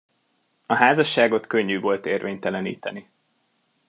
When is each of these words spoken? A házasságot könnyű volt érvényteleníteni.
A 0.65 0.75
házasságot 0.75 1.47
könnyű 1.47 1.79
volt 1.79 2.05
érvényteleníteni. 2.05 3.09